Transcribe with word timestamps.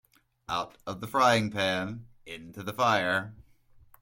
Out 0.49 0.79
of 0.87 0.99
the 0.99 1.05
frying 1.05 1.51
pan 1.51 2.07
into 2.25 2.63
the 2.63 2.73
fire. 2.73 3.35